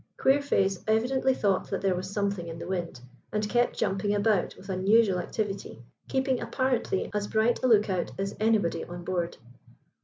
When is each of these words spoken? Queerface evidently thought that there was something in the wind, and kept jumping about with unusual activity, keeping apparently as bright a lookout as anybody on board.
Queerface 0.17 0.83
evidently 0.87 1.35
thought 1.35 1.69
that 1.69 1.81
there 1.81 1.93
was 1.93 2.09
something 2.09 2.47
in 2.47 2.57
the 2.57 2.65
wind, 2.67 3.01
and 3.31 3.47
kept 3.47 3.77
jumping 3.77 4.15
about 4.15 4.55
with 4.57 4.67
unusual 4.67 5.19
activity, 5.19 5.83
keeping 6.07 6.41
apparently 6.41 7.11
as 7.13 7.27
bright 7.27 7.61
a 7.63 7.67
lookout 7.67 8.09
as 8.17 8.35
anybody 8.39 8.83
on 8.83 9.03
board. 9.03 9.37